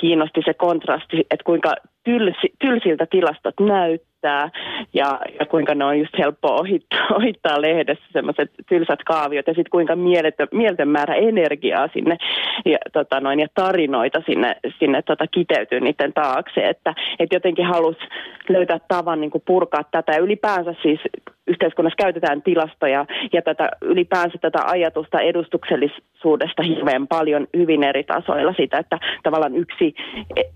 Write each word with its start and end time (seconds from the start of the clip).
kiinnosti 0.00 0.40
se 0.44 0.54
kontrasti, 0.54 1.16
että 1.30 1.44
kuinka 1.44 1.74
tylsi, 2.04 2.52
tylsiltä 2.58 3.06
tilastot 3.06 3.54
näyttää 3.60 4.50
ja, 4.94 5.20
ja 5.40 5.46
kuinka 5.46 5.74
ne 5.74 5.84
on 5.84 5.98
just 5.98 6.18
helppo 6.18 6.48
ohittaa, 6.48 7.06
ohittaa 7.18 7.60
lehdessä 7.60 8.04
semmoiset 8.12 8.50
tylsät 8.68 9.04
kaaviot 9.04 9.46
ja 9.46 9.54
sitten 9.54 9.70
kuinka 9.70 9.96
mieletön, 9.96 10.48
mieletön 10.52 10.88
määrä 10.88 11.14
energiaa 11.14 11.88
sinne 11.92 12.16
ja, 12.64 12.78
tota 12.92 13.20
noin, 13.20 13.40
ja 13.40 13.46
tarinoita 13.54 14.22
sinne, 14.26 14.56
sinne 14.78 15.02
tota, 15.02 15.26
kiteytyy 15.26 15.80
niiden 15.80 16.12
taakse, 16.12 16.60
että 16.68 16.94
et 17.18 17.32
jotenkin 17.32 17.66
halusi 17.66 18.00
löytää 18.48 18.78
tavan 18.88 19.20
niin 19.20 19.30
purkaa 19.46 19.82
tätä. 19.90 20.12
Ja 20.12 20.18
ylipäänsä 20.18 20.74
siis 20.82 21.00
yhteiskunnassa 21.48 22.02
käytetään 22.02 22.42
tilastoja 22.42 23.06
ja 23.32 23.42
tätä, 23.42 23.70
ylipäänsä 23.82 24.38
tätä 24.40 24.58
ajatusta 24.66 25.20
edustuksellisuudesta 25.20 26.62
hirveän 26.62 27.06
paljon 27.06 27.46
hyvin 27.56 27.84
eri 27.84 28.04
tasoilla 28.04 28.54
sitä, 28.56 28.78
että 28.78 28.98
tavallaan 29.22 29.56
yksi, 29.56 29.94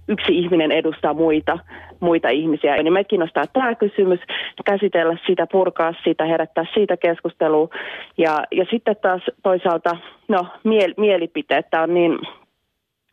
yksi 0.08 0.38
ihminen 0.38 0.72
edustaa 0.72 1.14
muita, 1.14 1.58
muita 2.00 2.28
ihmisiä. 2.28 2.76
Niin 2.76 2.92
me 2.92 3.04
kiinnostaa 3.04 3.44
tämä 3.52 3.74
kysymys, 3.74 4.20
käsitellä 4.64 5.16
sitä, 5.26 5.46
purkaa 5.52 5.94
sitä, 6.04 6.24
herättää 6.24 6.64
siitä 6.74 6.96
keskustelua. 6.96 7.68
Ja, 8.18 8.44
ja 8.50 8.66
sitten 8.70 8.96
taas 9.02 9.22
toisaalta 9.42 9.96
no, 10.28 10.46
miel, 10.64 10.94
mielipiteet, 10.96 11.66
tämä 11.70 11.82
on 11.82 11.94
niin 11.94 12.18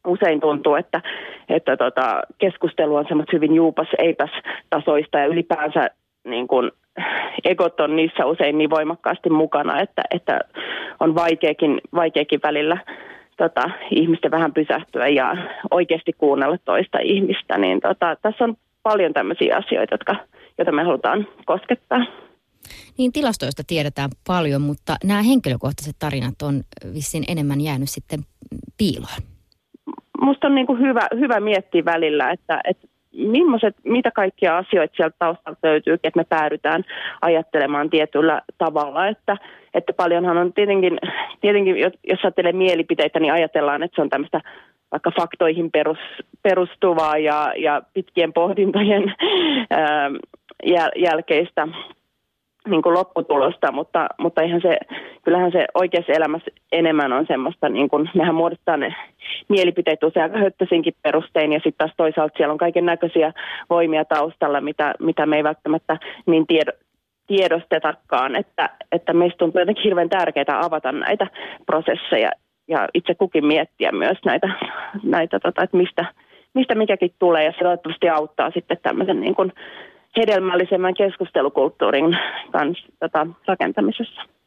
usein 0.08 0.40
tuntuu, 0.40 0.76
että, 0.76 1.02
että 1.50 1.78
tota, 1.78 2.22
keskustelu 2.38 2.96
on 2.96 3.06
semmoista 3.08 3.36
hyvin 3.36 3.56
juupas, 3.56 3.88
eipäs 3.98 4.32
tasoista 4.70 5.20
ja 5.20 5.26
ylipäänsä 5.26 5.90
niin 6.24 6.48
kuin, 6.48 6.72
egot 7.44 7.80
on 7.80 7.96
niissä 7.96 8.26
usein 8.26 8.58
niin 8.58 8.70
voimakkaasti 8.70 9.30
mukana, 9.30 9.82
että, 9.82 10.02
että 10.12 10.40
on 11.00 11.16
vaikeakin, 11.16 11.82
vaikeakin 11.96 12.40
välillä 12.44 12.78
tota, 13.38 13.70
ihmisten 13.92 14.32
vähän 14.32 14.54
pysähtyä 14.54 15.08
ja 15.08 15.38
oikeasti 15.72 16.14
kuunnella 16.14 16.58
toista 16.66 16.98
ihmistä. 17.04 17.58
Niin 17.58 17.80
tota, 17.82 18.16
tässä 18.22 18.44
on 18.44 18.56
paljon 18.84 19.14
tämmöisiä 19.14 19.58
asioita, 19.58 19.94
jotka, 19.94 20.16
joita 20.58 20.72
me 20.72 20.84
halutaan 20.84 21.28
koskettaa. 21.46 22.06
Niin 22.98 23.12
tilastoista 23.12 23.64
tiedetään 23.68 24.10
paljon, 24.28 24.62
mutta 24.62 24.96
nämä 25.04 25.22
henkilökohtaiset 25.22 25.96
tarinat 26.00 26.42
on 26.42 26.62
vissiin 26.94 27.24
enemmän 27.28 27.62
jäänyt 27.62 27.90
sitten 27.90 28.20
piiloon. 28.78 29.22
Musta 30.22 30.48
on 30.48 30.56
niin 30.56 30.68
kuin 30.68 30.80
hyvä, 30.80 31.08
hyvä 31.20 31.40
miettiä 31.40 31.86
välillä, 31.86 32.32
että, 32.32 32.62
että 32.64 32.88
millaiset, 33.28 33.76
mitä 33.84 34.12
kaikkia 34.12 34.58
asioita 34.58 34.96
sieltä 34.96 35.16
taustalta 35.20 35.68
löytyy, 35.68 35.94
että 35.94 36.10
me 36.16 36.24
päädytään 36.24 36.84
ajattelemaan 37.22 37.90
tietyllä 37.90 38.42
tavalla, 38.58 39.08
että, 39.08 39.38
että 39.74 39.94
paljonhan 39.94 40.38
on 40.38 40.54
tietenkin, 40.54 41.00
tietenkin, 41.42 41.78
jos 41.80 42.20
ajattelee 42.24 42.52
mielipiteitä, 42.52 43.20
niin 43.20 43.34
ajatellaan, 43.34 43.84
että 43.84 43.96
se 43.96 44.02
on 44.02 44.10
tämmöistä 44.10 44.42
vaikka 44.92 45.12
faktoihin 45.20 45.72
perus, 45.72 45.98
perustuvaa 46.42 47.18
ja, 47.18 47.54
ja 47.58 47.82
pitkien 47.94 48.34
pohdintojen 48.34 49.14
ää, 49.70 50.12
jäl, 50.66 50.90
jälkeistä 50.96 51.68
niin 52.68 52.82
kuin 52.82 52.94
lopputulosta, 52.94 53.72
mutta, 53.72 54.08
mutta 54.18 54.42
ihan 54.42 54.62
se, 54.62 54.78
kyllähän 55.24 55.52
se 55.52 55.66
oikeassa 55.74 56.14
elämässä 56.14 56.52
enemmän 56.72 57.14
on 57.14 57.26
semmoista, 57.28 57.70
niin 57.70 57.90
kuin, 57.90 58.10
mehän 58.16 58.36
muodostetaan 58.36 58.80
ne 58.80 58.96
mielipiteet 59.50 60.04
usein 60.04 60.24
aika 60.24 60.38
höttöisinkin 60.38 60.94
perustein, 61.02 61.54
ja 61.54 61.60
sitten 61.60 61.78
taas 61.78 61.92
toisaalta 61.98 62.38
siellä 62.38 62.52
on 62.52 62.58
kaiken 62.58 62.86
näköisiä 62.86 63.34
voimia 63.70 64.06
taustalla, 64.06 64.62
mitä, 64.62 64.94
mitä 65.00 65.26
me 65.26 65.38
ei 65.38 65.44
välttämättä 65.44 65.98
niin 66.26 66.48
tiedo, 66.48 66.72
tiedostetakaan, 67.28 68.36
että, 68.36 68.70
että 68.92 69.14
meistä 69.14 69.38
tuntuu 69.38 69.62
jotenkin 69.62 69.84
hirveän 69.84 70.10
tärkeää 70.10 70.60
avata 70.66 70.92
näitä 70.92 71.28
prosesseja 71.66 72.32
ja 72.68 72.88
itse 72.94 73.16
kukin 73.16 73.46
miettiä 73.46 73.92
myös 73.92 74.18
näitä, 74.26 74.50
näitä 75.04 75.40
tota, 75.40 75.64
että 75.64 75.78
mistä, 75.78 76.06
mistä 76.54 76.76
mikäkin 76.76 77.14
tulee, 77.20 77.46
ja 77.46 77.52
se 77.52 77.60
toivottavasti 77.60 78.10
auttaa 78.10 78.52
sitten 78.52 78.78
tämmöisen 78.82 79.22
niin 79.22 79.36
kuin 79.36 79.54
hedelmällisemmän 80.18 80.94
keskustelukulttuurin 80.94 82.18
kanssa 82.52 82.88
tota, 83.00 83.28
rakentamisessa. 83.48 84.22